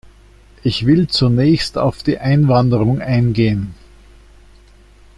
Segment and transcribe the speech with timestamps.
[0.63, 3.75] Ich will zunächst auf die Einwanderung eingehen.